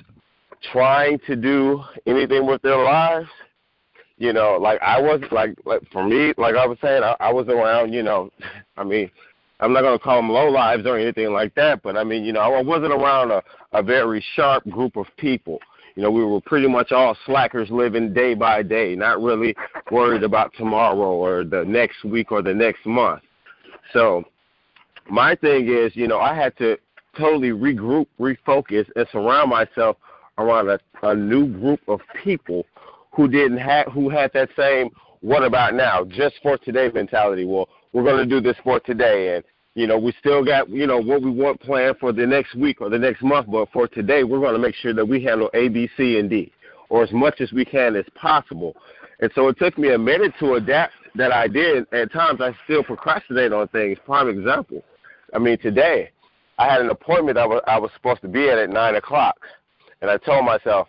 trying 0.72 1.20
to 1.28 1.36
do 1.36 1.84
anything 2.08 2.48
with 2.48 2.62
their 2.64 2.78
lives, 2.78 3.28
you 4.22 4.34
know, 4.34 4.60
like 4.62 4.80
I 4.84 5.02
was 5.02 5.20
like 5.32 5.56
like 5.66 5.82
for 5.92 6.04
me, 6.04 6.32
like 6.38 6.54
I 6.56 6.68
was 6.68 6.78
saying, 6.80 7.02
I, 7.04 7.16
I 7.20 7.34
was 7.34 7.48
around, 7.48 7.92
you 7.92 8.04
know, 8.04 8.30
I 8.78 8.84
mean, 8.84 9.10
I'm 9.60 9.74
not 9.74 9.82
gonna 9.82 9.98
call 9.98 10.18
them 10.18 10.30
low 10.30 10.48
lives 10.48 10.86
or 10.86 10.98
anything 11.00 11.34
like 11.34 11.56
that, 11.56 11.82
but 11.82 11.98
I 11.98 12.04
mean, 12.04 12.24
you 12.24 12.32
know, 12.32 12.42
I 12.42 12.62
wasn't 12.62 12.94
around 12.94 13.32
a, 13.32 13.42
a 13.74 13.82
very 13.82 14.24
sharp 14.36 14.64
group 14.70 14.96
of 14.96 15.08
people. 15.18 15.58
You 15.96 16.04
know, 16.04 16.12
we 16.12 16.24
were 16.24 16.40
pretty 16.40 16.68
much 16.68 16.92
all 16.92 17.18
slackers 17.26 17.72
living 17.72 18.14
day 18.14 18.36
by 18.36 18.62
day, 18.62 18.96
not 18.96 19.20
really 19.22 19.56
worried 19.90 20.24
about 20.24 20.54
tomorrow 20.56 21.14
or 21.14 21.44
the 21.44 21.66
next 21.66 22.04
week 22.06 22.32
or 22.32 22.44
the 22.44 22.54
next 22.54 22.86
month. 22.86 23.24
So 23.92 24.24
my 25.10 25.34
thing 25.34 25.68
is, 25.68 25.96
you 25.96 26.08
know, 26.08 26.20
I 26.20 26.36
had 26.36 26.56
to 26.60 26.78
totally 27.18 27.50
regroup, 27.50 28.06
refocus, 28.20 28.86
and 28.96 29.08
surround 29.12 29.50
myself 29.50 29.98
around 30.38 30.70
a, 30.70 30.80
a 31.02 31.16
new 31.16 31.48
group 31.48 31.82
of 31.88 32.00
people 32.24 32.66
who 33.14 33.28
didn't 33.28 33.58
have 33.58 33.88
who 33.88 34.10
had 34.10 34.32
that 34.34 34.50
same 34.58 34.90
what 35.22 35.44
about 35.44 35.76
now, 35.76 36.04
just 36.04 36.36
for 36.42 36.58
today 36.58 36.90
mentality. 36.94 37.46
Well, 37.46 37.70
we're 37.94 38.04
going 38.04 38.18
to 38.18 38.26
do 38.26 38.42
this 38.42 38.58
for 38.64 38.80
today, 38.80 39.36
and 39.36 39.44
you 39.76 39.88
know 39.88 39.98
we 39.98 40.14
still 40.20 40.44
got 40.44 40.70
you 40.70 40.88
know 40.88 41.00
what 41.00 41.22
we 41.22 41.30
want 41.30 41.62
planned 41.62 41.98
for 42.00 42.12
the 42.12 42.26
next 42.26 42.56
week 42.56 42.82
or 42.82 42.90
the 42.90 43.00
next 43.00 43.22
month, 43.22 43.48
but 43.50 43.70
for 43.72 43.88
today 43.88 44.24
we're 44.24 44.40
going 44.40 44.54
to 44.54 44.60
make 44.60 44.76
sure 44.76 44.94
that 44.94 45.06
we 45.06 45.24
handle 45.24 45.50
A, 45.54 45.68
B, 45.70 45.90
C, 45.96 46.18
and 46.18 46.30
D, 46.30 46.52
or 46.90 47.04
as 47.04 47.12
much 47.12 47.40
as 47.40 47.52
we 47.52 47.64
can 47.64 47.96
as 47.96 48.06
possible. 48.16 48.76
And 49.20 49.32
so 49.36 49.48
it 49.50 49.60
took 49.60 49.78
me 49.78 49.94
a 49.94 49.98
minute 49.98 50.34
to 50.40 50.56
adapt 50.56 50.94
that 51.14 51.32
I 51.32 51.48
did. 51.48 51.86
At 51.94 52.12
times 52.12 52.42
I 52.42 52.56
still 52.64 52.84
procrastinate 52.84 53.54
on 53.54 53.68
things. 53.68 54.00
Prime 54.04 54.28
example. 54.28 54.84
I 55.34 55.38
mean 55.38 55.60
today 55.60 56.10
I 56.58 56.68
had 56.68 56.82
an 56.82 56.90
appointment 56.90 57.38
I 57.38 57.46
was 57.46 57.62
I 57.68 57.78
was 57.78 57.92
supposed 57.96 58.22
to 58.24 58.28
be 58.28 58.50
at 58.50 58.58
at 58.58 58.70
nine 58.70 58.96
o'clock 58.96 59.38
and 60.02 60.10
I 60.10 60.18
told 60.18 60.46
myself, 60.46 60.88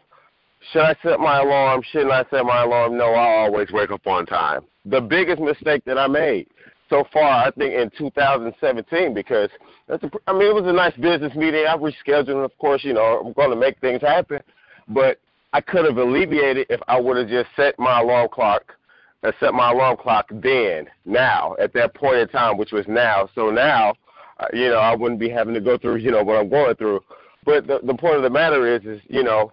should 0.71 0.83
I 0.83 0.95
set 1.03 1.19
my 1.19 1.41
alarm? 1.41 1.83
Shouldn't 1.91 2.13
I 2.13 2.25
set 2.31 2.45
my 2.45 2.63
alarm? 2.63 2.97
No, 2.97 3.13
I 3.13 3.45
always 3.45 3.71
wake 3.73 3.91
up 3.91 4.07
on 4.07 4.27
time. 4.27 4.63
The 4.85 5.01
biggest 5.01 5.41
mistake 5.41 5.85
that 5.87 5.99
I 5.99 6.07
made 6.07 6.47
so 6.89 7.05
far, 7.13 7.47
I 7.47 7.51
think, 7.53 7.75
in 7.75 7.91
2017, 7.97 9.15
because 9.15 9.49
that's 9.89 10.05
a, 10.05 10.11
I 10.27 10.33
mean, 10.33 10.43
it 10.43 10.55
was 10.55 10.67
a 10.67 10.73
nice 10.73 10.95
business 10.95 11.35
meeting. 11.35 11.65
I 11.67 11.77
rescheduled, 11.77 12.29
and 12.29 12.45
of 12.45 12.57
course, 12.59 12.85
you 12.85 12.93
know, 12.93 13.23
I'm 13.25 13.33
going 13.33 13.51
to 13.51 13.57
make 13.57 13.81
things 13.81 14.03
happen. 14.03 14.41
But 14.89 15.19
I 15.53 15.61
could 15.61 15.85
have 15.87 15.97
alleviated 15.97 16.67
if 16.69 16.81
I 16.89 17.01
would 17.01 17.17
have 17.17 17.29
just 17.29 17.49
set 17.57 17.79
my 17.79 18.01
alarm 18.01 18.29
clock, 18.31 18.75
uh, 19.23 19.33
set 19.41 19.55
my 19.55 19.71
alarm 19.71 19.97
clock 19.97 20.27
then, 20.31 20.87
now, 21.07 21.57
at 21.59 21.73
that 21.75 21.95
point 21.95 22.17
in 22.17 22.29
time, 22.29 22.59
which 22.59 22.73
was 22.73 22.85
now. 22.87 23.29
So 23.35 23.51
now, 23.51 23.95
uh, 24.39 24.47
you 24.53 24.69
know, 24.69 24.79
I 24.79 24.95
wouldn't 24.95 25.21
be 25.21 25.31
having 25.31 25.55
to 25.55 25.61
go 25.61 25.79
through, 25.79 25.97
you 25.97 26.11
know, 26.11 26.23
what 26.23 26.37
I'm 26.37 26.49
going 26.51 26.77
through. 26.77 27.01
But 27.45 27.67
the, 27.67 27.81
the 27.83 27.95
point 27.95 28.17
of 28.17 28.23
the 28.23 28.31
matter 28.31 28.67
is, 28.67 28.85
is 28.85 29.01
you 29.09 29.23
know, 29.23 29.53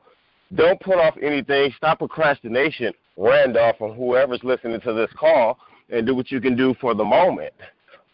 don't 0.55 0.79
put 0.79 0.95
off 0.97 1.15
anything. 1.21 1.71
Stop 1.77 1.99
procrastination, 1.99 2.93
Randolph, 3.17 3.77
and 3.81 3.95
whoever's 3.95 4.43
listening 4.43 4.81
to 4.81 4.93
this 4.93 5.11
call, 5.17 5.57
and 5.89 6.05
do 6.05 6.15
what 6.15 6.31
you 6.31 6.41
can 6.41 6.55
do 6.55 6.75
for 6.79 6.93
the 6.93 7.03
moment. 7.03 7.53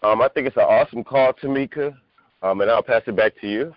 Um, 0.04 0.22
I 0.22 0.30
think 0.30 0.48
it's 0.48 0.58
an 0.58 0.64
awesome 0.64 1.04
call, 1.04 1.34
Timeka, 1.34 1.96
um, 2.42 2.62
and 2.62 2.70
I'll 2.70 2.84
pass 2.84 3.02
it 3.08 3.16
back 3.16 3.34
to 3.42 3.48
you. 3.48 3.76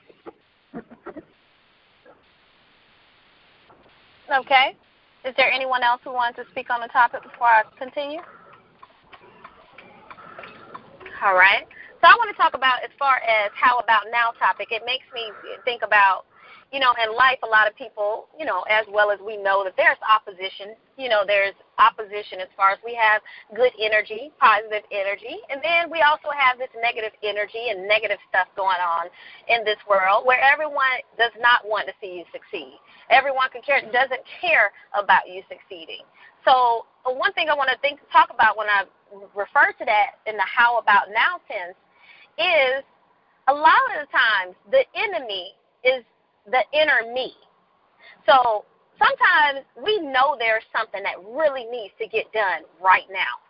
Okay. 4.35 4.77
Is 5.25 5.35
there 5.37 5.50
anyone 5.50 5.83
else 5.83 6.00
who 6.05 6.12
wants 6.12 6.37
to 6.37 6.45
speak 6.50 6.71
on 6.71 6.81
the 6.81 6.88
topic 6.88 7.23
before 7.23 7.47
I 7.47 7.62
continue? 7.79 8.21
All 11.25 11.35
right. 11.35 11.67
So 12.00 12.07
I 12.07 12.15
want 12.15 12.31
to 12.31 12.37
talk 12.37 12.55
about 12.55 12.85
as 12.85 12.91
far 12.99 13.17
as 13.17 13.50
how 13.55 13.79
about 13.79 14.05
now 14.12 14.31
topic. 14.38 14.69
It 14.71 14.83
makes 14.87 15.05
me 15.12 15.33
think 15.65 15.83
about, 15.83 16.27
you 16.73 16.81
know, 16.81 16.93
in 17.01 17.17
life 17.17 17.41
a 17.43 17.49
lot 17.49 17.67
of 17.67 17.75
people, 17.77 18.29
you 18.39 18.45
know, 18.45 18.61
as 18.69 18.85
well 18.93 19.11
as 19.11 19.19
we 19.25 19.37
know 19.41 19.65
that 19.65 19.73
there's 19.77 19.97
opposition. 20.05 20.77
You 21.01 21.09
know, 21.09 21.25
there's 21.25 21.57
opposition 21.81 22.45
as 22.45 22.49
far 22.57 22.77
as 22.77 22.79
we 22.85 22.93
have 22.93 23.23
good 23.57 23.73
energy, 23.81 24.33
positive 24.37 24.85
energy, 24.93 25.41
and 25.49 25.65
then 25.65 25.89
we 25.89 26.05
also 26.05 26.29
have 26.29 26.59
this 26.61 26.69
negative 26.77 27.17
energy 27.25 27.73
and 27.73 27.89
negative 27.89 28.19
stuff 28.29 28.53
going 28.53 28.83
on 28.85 29.09
in 29.49 29.65
this 29.65 29.81
world 29.89 30.29
where 30.29 30.41
everyone 30.45 31.01
does 31.17 31.33
not 31.41 31.65
want 31.65 31.89
to 31.89 31.95
see 32.05 32.21
you 32.21 32.25
succeed. 32.37 32.77
Everyone 33.09 33.49
can 33.49 33.63
care 33.63 33.81
doesn't 33.89 34.21
care 34.41 34.69
about 34.93 35.25
you 35.25 35.41
succeeding. 35.49 36.05
So 36.45 36.85
uh, 37.09 37.17
one 37.17 37.33
thing 37.33 37.49
I 37.49 37.57
want 37.57 37.73
to 37.73 37.79
think 37.81 38.01
talk 38.13 38.29
about 38.29 38.61
when 38.61 38.69
I 38.69 38.85
refer 39.33 39.73
to 39.73 39.85
that 39.89 40.21
in 40.29 40.37
the 40.37 40.45
how 40.45 40.77
about 40.79 41.09
now 41.17 41.41
tense 41.49 41.81
is 42.37 42.85
a 43.49 43.55
lot 43.55 43.81
of 43.97 44.05
the 44.05 44.11
times 44.13 44.55
the 44.69 44.85
enemy 44.93 45.57
is 45.83 46.05
the 46.50 46.62
inner 46.73 47.12
me. 47.12 47.33
So 48.26 48.64
sometimes 48.99 49.64
we 49.85 50.00
know 50.00 50.37
there's 50.38 50.64
something 50.75 51.02
that 51.02 51.17
really 51.35 51.64
needs 51.64 51.95
to 51.99 52.07
get 52.07 52.31
done 52.33 52.62
right 52.83 53.07
now. 53.11 53.40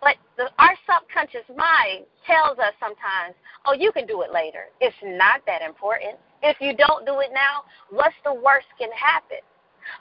But 0.00 0.16
the, 0.36 0.50
our 0.58 0.74
subconscious 0.82 1.46
mind 1.54 2.06
tells 2.26 2.58
us 2.58 2.74
sometimes, 2.78 3.34
oh, 3.66 3.74
you 3.74 3.92
can 3.92 4.06
do 4.06 4.22
it 4.22 4.32
later. 4.32 4.66
It's 4.80 4.96
not 5.02 5.42
that 5.46 5.62
important. 5.62 6.18
If 6.42 6.58
you 6.60 6.74
don't 6.74 7.06
do 7.06 7.20
it 7.20 7.30
now, 7.32 7.62
what's 7.90 8.18
the 8.24 8.34
worst 8.34 8.66
can 8.78 8.90
happen? 8.90 9.38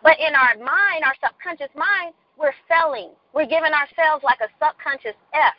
But 0.01 0.17
in 0.19 0.33
our 0.33 0.57
mind, 0.57 1.05
our 1.05 1.17
subconscious 1.21 1.73
mind, 1.77 2.13
we're 2.37 2.57
failing. 2.65 3.13
We're 3.33 3.49
giving 3.49 3.73
ourselves 3.73 4.25
like 4.25 4.41
a 4.41 4.49
subconscious 4.57 5.17
F 5.33 5.53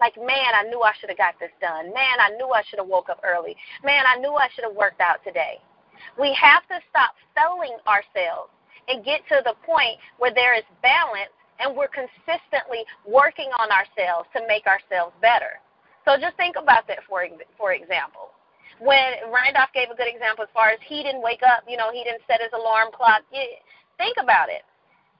like, 0.00 0.16
man, 0.16 0.54
I 0.54 0.62
knew 0.68 0.80
I 0.82 0.92
should 0.98 1.10
have 1.10 1.18
got 1.18 1.34
this 1.40 1.50
done. 1.60 1.92
Man, 1.92 2.16
I 2.20 2.30
knew 2.36 2.48
I 2.50 2.62
should 2.68 2.78
have 2.78 2.88
woke 2.88 3.08
up 3.10 3.20
early. 3.24 3.56
Man, 3.84 4.04
I 4.06 4.18
knew 4.20 4.30
I 4.30 4.48
should 4.54 4.64
have 4.64 4.74
worked 4.74 5.00
out 5.00 5.18
today. 5.24 5.58
We 6.18 6.34
have 6.34 6.66
to 6.68 6.78
stop 6.90 7.14
failing 7.34 7.76
ourselves 7.86 8.50
and 8.88 9.04
get 9.04 9.22
to 9.28 9.42
the 9.44 9.54
point 9.64 10.00
where 10.18 10.32
there 10.32 10.56
is 10.56 10.64
balance 10.82 11.32
and 11.60 11.76
we're 11.76 11.90
consistently 11.90 12.86
working 13.04 13.50
on 13.58 13.68
ourselves 13.70 14.30
to 14.34 14.46
make 14.46 14.66
ourselves 14.66 15.12
better. 15.20 15.58
So 16.06 16.16
just 16.16 16.36
think 16.36 16.56
about 16.56 16.86
that 16.88 17.04
for 17.08 17.26
for 17.56 17.72
example. 17.72 18.32
When 18.78 19.26
Randolph 19.28 19.74
gave 19.74 19.90
a 19.90 19.96
good 19.98 20.06
example 20.06 20.46
as 20.46 20.52
far 20.54 20.70
as 20.70 20.78
he 20.86 21.02
didn't 21.02 21.20
wake 21.20 21.42
up, 21.42 21.66
you 21.66 21.76
know, 21.76 21.90
he 21.90 22.06
didn't 22.06 22.22
set 22.30 22.40
his 22.40 22.54
alarm 22.54 22.94
clock. 22.94 23.26
Think 23.98 24.16
about 24.22 24.48
it 24.48 24.62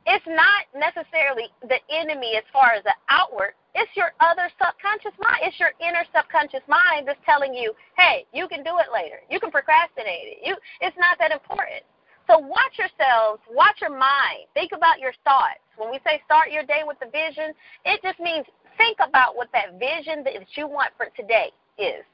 it's 0.09 0.25
not 0.27 0.65
necessarily 0.73 1.53
the 1.69 1.79
enemy 1.93 2.33
as 2.37 2.45
far 2.53 2.73
as 2.73 2.83
the 2.85 2.97
outward. 3.09 3.53
It's 3.75 3.91
your 3.95 4.13
other 4.21 4.49
subconscious 4.57 5.15
mind. 5.21 5.45
It's 5.45 5.61
your 5.61 5.73
inner 5.81 6.05
subconscious 6.15 6.65
mind 6.69 7.07
that's 7.07 7.21
telling 7.25 7.55
you, 7.55 7.73
hey, 7.97 8.25
you 8.33 8.49
can 8.49 8.65
do 8.65 8.79
it 8.81 8.89
later. 8.93 9.21
You 9.31 9.39
can 9.41 9.51
procrastinate 9.51 10.37
it. 10.37 10.39
You, 10.45 10.57
it's 10.81 10.97
not 10.97 11.19
that 11.19 11.31
important. 11.31 11.85
So 12.29 12.39
watch 12.39 12.77
yourselves, 12.77 13.41
watch 13.51 13.81
your 13.81 13.91
mind. 13.91 14.49
Think 14.53 14.73
about 14.73 15.01
your 15.01 15.13
thoughts. 15.25 15.65
When 15.77 15.91
we 15.91 15.99
say 16.05 16.21
start 16.25 16.53
your 16.53 16.65
day 16.65 16.83
with 16.85 16.99
the 17.01 17.09
vision, 17.09 17.55
it 17.85 18.01
just 18.03 18.21
means 18.21 18.45
think 18.77 18.99
about 19.01 19.37
what 19.37 19.49
that 19.53 19.79
vision 19.81 20.23
that 20.25 20.35
you 20.57 20.69
want 20.69 20.93
for 20.97 21.09
today 21.17 21.51
is. 21.79 22.05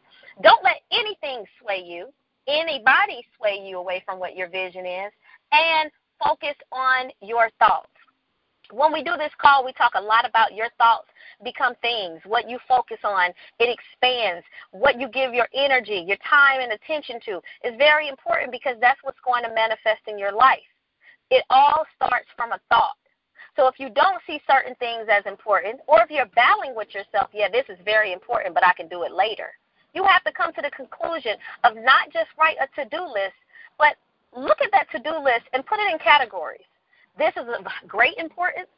Don't 0.42 0.62
let 0.62 0.82
anything 0.92 1.44
sway 1.60 1.82
you, 1.84 2.08
anybody 2.46 3.26
sway 3.36 3.58
you 3.62 3.78
away 3.78 4.02
from 4.06 4.18
what 4.18 4.36
your 4.36 4.48
vision 4.48 4.86
is, 4.86 5.10
and 5.52 5.90
focus 6.22 6.54
on 6.70 7.10
your 7.20 7.50
thoughts. 7.58 7.88
When 8.74 8.92
we 8.92 9.04
do 9.04 9.16
this 9.16 9.30
call, 9.38 9.64
we 9.64 9.72
talk 9.72 9.92
a 9.94 10.00
lot 10.00 10.26
about 10.28 10.54
your 10.54 10.66
thoughts 10.78 11.06
become 11.44 11.74
things. 11.80 12.20
What 12.26 12.50
you 12.50 12.58
focus 12.66 12.98
on, 13.04 13.30
it 13.60 13.70
expands. 13.70 14.44
What 14.72 14.98
you 14.98 15.08
give 15.08 15.32
your 15.32 15.48
energy, 15.54 16.02
your 16.06 16.18
time, 16.28 16.60
and 16.60 16.72
attention 16.72 17.20
to 17.26 17.40
is 17.62 17.78
very 17.78 18.08
important 18.08 18.50
because 18.50 18.76
that's 18.80 18.98
what's 19.02 19.20
going 19.24 19.44
to 19.44 19.54
manifest 19.54 20.02
in 20.08 20.18
your 20.18 20.32
life. 20.32 20.66
It 21.30 21.44
all 21.50 21.86
starts 21.94 22.26
from 22.36 22.50
a 22.50 22.60
thought. 22.68 22.98
So 23.56 23.68
if 23.68 23.78
you 23.78 23.90
don't 23.90 24.18
see 24.26 24.40
certain 24.50 24.74
things 24.76 25.06
as 25.08 25.24
important, 25.26 25.78
or 25.86 26.02
if 26.02 26.10
you're 26.10 26.26
battling 26.34 26.74
with 26.74 26.88
yourself, 26.92 27.30
yeah, 27.32 27.48
this 27.48 27.66
is 27.68 27.78
very 27.84 28.12
important, 28.12 28.54
but 28.54 28.66
I 28.66 28.72
can 28.74 28.88
do 28.88 29.04
it 29.04 29.12
later. 29.12 29.54
You 29.94 30.02
have 30.02 30.24
to 30.24 30.32
come 30.32 30.52
to 30.52 30.62
the 30.62 30.74
conclusion 30.74 31.36
of 31.62 31.76
not 31.76 32.10
just 32.12 32.26
write 32.36 32.56
a 32.58 32.66
to 32.74 32.88
do 32.90 33.06
list, 33.06 33.38
but 33.78 33.94
look 34.36 34.58
at 34.60 34.72
that 34.72 34.90
to 34.90 34.98
do 34.98 35.14
list 35.22 35.46
and 35.52 35.64
put 35.64 35.78
it 35.78 35.92
in 35.92 35.98
categories. 36.00 36.66
This 37.18 37.32
is 37.36 37.46
of 37.46 37.66
great 37.86 38.16
importance. 38.18 38.68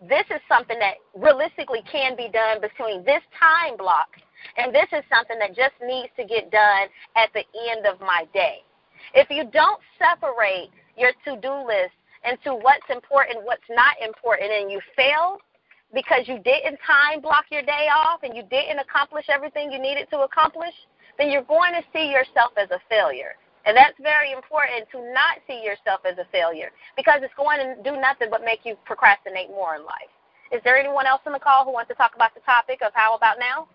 This 0.00 0.24
is 0.28 0.40
something 0.48 0.78
that 0.78 1.00
realistically 1.14 1.82
can 1.90 2.16
be 2.16 2.28
done 2.28 2.60
between 2.60 3.04
this 3.04 3.22
time 3.32 3.76
block, 3.78 4.08
and 4.58 4.74
this 4.74 4.88
is 4.92 5.02
something 5.08 5.38
that 5.38 5.56
just 5.56 5.72
needs 5.80 6.12
to 6.16 6.24
get 6.24 6.50
done 6.50 6.88
at 7.16 7.32
the 7.32 7.44
end 7.72 7.86
of 7.86 7.98
my 8.00 8.28
day. 8.34 8.60
If 9.14 9.30
you 9.30 9.48
don't 9.50 9.80
separate 9.96 10.68
your 10.98 11.12
to 11.24 11.40
do 11.40 11.52
list 11.64 11.96
into 12.28 12.54
what's 12.60 12.84
important, 12.90 13.44
what's 13.44 13.64
not 13.70 13.96
important, 14.04 14.52
and 14.52 14.70
you 14.70 14.80
fail 14.94 15.38
because 15.94 16.28
you 16.28 16.38
didn't 16.44 16.78
time 16.84 17.22
block 17.22 17.46
your 17.50 17.62
day 17.62 17.88
off 17.88 18.20
and 18.22 18.36
you 18.36 18.42
didn't 18.50 18.78
accomplish 18.78 19.24
everything 19.30 19.72
you 19.72 19.80
needed 19.80 20.08
to 20.10 20.20
accomplish, 20.20 20.74
then 21.16 21.30
you're 21.30 21.48
going 21.48 21.72
to 21.72 21.82
see 21.92 22.10
yourself 22.10 22.52
as 22.60 22.68
a 22.70 22.80
failure. 22.90 23.36
And 23.66 23.76
that's 23.76 23.98
very 24.00 24.30
important 24.30 24.86
to 24.92 25.02
not 25.12 25.42
see 25.46 25.60
yourself 25.60 26.00
as 26.06 26.16
a 26.18 26.26
failure 26.30 26.70
because 26.96 27.20
it's 27.22 27.34
going 27.34 27.58
to 27.58 27.74
do 27.82 27.98
nothing 28.00 28.28
but 28.30 28.44
make 28.44 28.60
you 28.64 28.76
procrastinate 28.86 29.50
more 29.50 29.74
in 29.74 29.82
life. 29.82 30.10
Is 30.52 30.62
there 30.62 30.78
anyone 30.78 31.06
else 31.06 31.20
on 31.26 31.32
the 31.32 31.42
call 31.42 31.64
who 31.64 31.72
wants 31.72 31.88
to 31.90 31.94
talk 31.98 32.14
about 32.14 32.32
the 32.34 32.40
topic 32.46 32.78
of 32.86 32.92
how 32.94 33.16
about 33.16 33.38
now? 33.40 33.66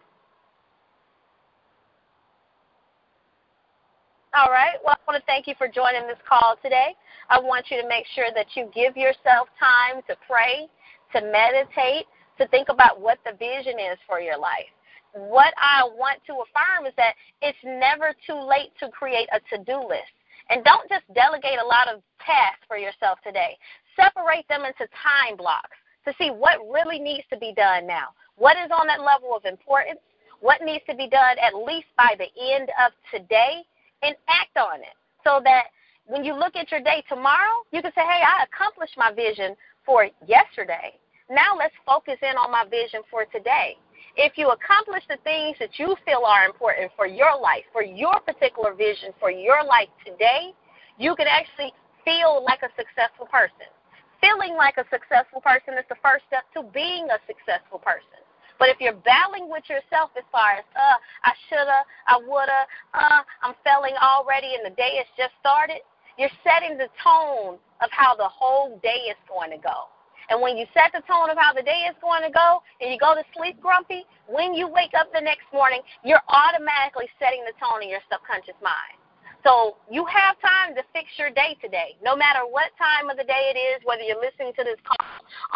All 4.33 4.50
right. 4.50 4.79
Well, 4.86 4.95
I 4.95 5.12
want 5.12 5.21
to 5.21 5.25
thank 5.27 5.45
you 5.45 5.55
for 5.57 5.67
joining 5.67 6.07
this 6.07 6.19
call 6.27 6.55
today. 6.63 6.95
I 7.29 7.38
want 7.38 7.65
you 7.69 7.81
to 7.81 7.88
make 7.88 8.05
sure 8.15 8.27
that 8.33 8.48
you 8.55 8.71
give 8.74 8.95
yourself 8.95 9.50
time 9.60 10.01
to 10.07 10.15
pray, 10.25 10.69
to 11.13 11.19
meditate, 11.19 12.07
to 12.39 12.48
think 12.48 12.69
about 12.69 13.01
what 13.01 13.19
the 13.25 13.36
vision 13.36 13.75
is 13.75 14.00
for 14.07 14.21
your 14.21 14.39
life. 14.39 14.71
What 15.13 15.53
I 15.58 15.84
want 15.84 16.20
to 16.27 16.34
affirm 16.34 16.88
is 16.88 16.94
that 16.98 17.15
it's 17.41 17.58
never 17.63 18.13
too 18.25 18.39
late 18.39 18.72
to 18.80 18.89
create 18.89 19.27
a 19.34 19.39
to 19.56 19.63
do 19.63 19.77
list. 19.88 20.15
And 20.50 20.63
don't 20.63 20.89
just 20.89 21.03
delegate 21.13 21.60
a 21.62 21.68
lot 21.68 21.88
of 21.88 22.01
tasks 22.25 22.63
for 22.68 22.77
yourself 22.77 23.20
today. 23.24 23.58
Separate 23.96 24.48
them 24.48 24.63
into 24.63 24.88
time 24.96 25.38
blocks 25.38 25.75
to 26.06 26.13
see 26.18 26.30
what 26.32 26.60
really 26.72 27.00
needs 27.00 27.24
to 27.30 27.38
be 27.38 27.53
done 27.56 27.86
now. 27.86 28.15
What 28.38 28.58
is 28.58 28.72
on 28.72 28.88
that 28.88 29.01
level 29.01 29.36
of 29.36 29.46
importance? 29.46 30.00
What 30.39 30.62
needs 30.63 30.84
to 30.89 30.96
be 30.96 31.08
done 31.08 31.38
at 31.39 31.53
least 31.53 31.88
by 31.96 32.15
the 32.18 32.27
end 32.56 32.70
of 32.84 32.91
today? 33.12 33.63
And 34.01 34.15
act 34.27 34.58
on 34.58 34.82
it 34.82 34.98
so 35.24 35.41
that 35.44 35.65
when 36.08 36.24
you 36.24 36.34
look 36.34 36.56
at 36.56 36.72
your 36.72 36.82
day 36.82 37.03
tomorrow, 37.08 37.62
you 37.72 37.82
can 37.82 37.91
say, 37.94 38.01
hey, 38.01 38.24
I 38.25 38.44
accomplished 38.44 38.98
my 38.98 39.13
vision 39.13 39.56
for 39.86 40.10
yesterday. 40.27 40.98
Now 41.30 41.56
let's 41.58 41.75
focus 41.86 42.18
in 42.22 42.36
on 42.36 42.51
my 42.51 42.65
vision 42.70 43.01
for 43.10 43.25
today. 43.25 43.77
If 44.18 44.38
you 44.38 44.50
accomplish 44.51 45.03
the 45.08 45.18
things 45.24 45.56
that 45.60 45.80
you 45.80 45.96
feel 46.06 46.24
are 46.25 46.46
important 46.46 46.91
for 46.96 47.08
your 47.08 47.39
life, 47.39 47.63
for 47.72 47.84
your 47.84 48.20
particular 48.20 48.74
vision, 48.74 49.13
for 49.20 49.32
your 49.32 49.63
life 49.63 49.88
today, 50.06 50.53
you 50.98 51.15
can 51.15 51.27
actually 51.27 51.72
feel 52.03 52.44
like 52.44 52.60
a 52.63 52.72
successful 52.75 53.25
person. 53.32 53.72
Feeling 54.20 54.56
like 54.56 54.75
a 54.77 54.86
successful 54.91 55.41
person 55.41 55.80
is 55.80 55.86
the 55.89 55.98
first 56.03 56.25
step 56.27 56.44
to 56.53 56.63
being 56.74 57.08
a 57.10 57.18
successful 57.25 57.80
person. 57.80 58.22
But 58.60 58.70
if 58.70 58.77
you're 58.80 59.00
battling 59.01 59.50
with 59.50 59.63
yourself 59.65 60.12
as 60.15 60.24
far 60.32 60.62
as, 60.62 60.65
uh, 60.75 60.98
I 61.25 61.34
shoulda, 61.50 61.82
I 62.06 62.20
woulda, 62.22 62.62
uh, 62.94 63.22
I'm 63.41 63.56
failing 63.63 63.96
already 63.98 64.53
and 64.53 64.62
the 64.62 64.75
day 64.75 65.01
has 65.01 65.10
just 65.18 65.34
started, 65.39 65.82
you're 66.20 66.30
setting 66.44 66.77
the 66.77 66.89
tone 67.01 67.58
of 67.82 67.89
how 67.89 68.13
the 68.13 68.27
whole 68.27 68.77
day 68.84 69.10
is 69.10 69.18
going 69.25 69.50
to 69.50 69.58
go. 69.58 69.89
And 70.29 70.41
when 70.41 70.57
you 70.57 70.65
set 70.73 70.91
the 70.93 71.01
tone 71.07 71.29
of 71.29 71.37
how 71.37 71.53
the 71.53 71.63
day 71.63 71.87
is 71.89 71.95
going 72.01 72.23
to 72.23 72.31
go 72.31 72.61
and 72.79 72.91
you 72.91 72.99
go 72.99 73.15
to 73.15 73.23
sleep 73.35 73.59
grumpy, 73.59 74.05
when 74.27 74.53
you 74.53 74.67
wake 74.67 74.93
up 74.97 75.11
the 75.13 75.21
next 75.21 75.47
morning, 75.53 75.81
you're 76.03 76.23
automatically 76.27 77.09
setting 77.19 77.43
the 77.45 77.53
tone 77.59 77.83
in 77.83 77.89
your 77.89 78.03
subconscious 78.11 78.57
mind. 78.61 79.01
So 79.43 79.77
you 79.89 80.05
have 80.05 80.37
time 80.37 80.75
to 80.75 80.83
fix 80.93 81.09
your 81.17 81.33
day 81.33 81.57
today, 81.61 81.97
no 82.03 82.15
matter 82.15 82.45
what 82.45 82.69
time 82.77 83.09
of 83.09 83.17
the 83.17 83.25
day 83.25 83.49
it 83.49 83.57
is, 83.57 83.81
whether 83.83 84.05
you're 84.05 84.21
listening 84.21 84.53
to 84.53 84.63
this 84.63 84.77
call 84.85 85.01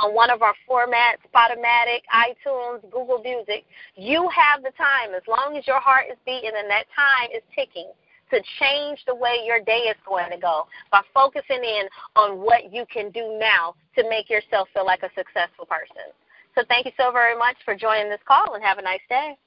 on 0.02 0.16
one 0.16 0.32
of 0.32 0.42
our 0.42 0.58
formats, 0.66 1.22
Podomatic, 1.30 2.02
iTunes, 2.10 2.82
Google 2.90 3.22
Music, 3.22 3.64
you 3.96 4.28
have 4.34 4.64
the 4.64 4.74
time 4.74 5.14
as 5.14 5.22
long 5.30 5.56
as 5.58 5.68
your 5.68 5.80
heart 5.80 6.06
is 6.10 6.18
beating 6.26 6.58
and 6.58 6.70
that 6.70 6.90
time 6.98 7.30
is 7.30 7.46
ticking 7.54 7.94
to 8.32 8.42
change 8.60 9.00
the 9.06 9.16
way 9.16 9.44
your 9.46 9.60
day 9.62 9.90
is 9.90 9.98
going 10.08 10.32
to 10.32 10.38
go 10.38 10.68
by 10.92 11.02
focusing 11.14 11.64
in 11.64 11.88
on 12.16 12.40
what 12.40 12.74
you 12.74 12.86
can 12.92 13.12
do 13.12 13.38
now 13.40 13.76
to 13.96 14.08
make 14.10 14.30
yourself 14.30 14.68
feel 14.74 14.86
like 14.86 15.04
a 15.04 15.10
successful 15.16 15.66
person. 15.66 16.12
So 16.56 16.64
thank 16.70 16.86
you 16.86 16.92
so 16.98 17.12
very 17.12 17.38
much 17.38 17.58
for 17.66 17.76
joining 17.76 18.10
this 18.10 18.22
call 18.28 18.56
and 18.56 18.64
have 18.64 18.78
a 18.78 18.82
nice 18.82 19.04
day. 19.10 19.38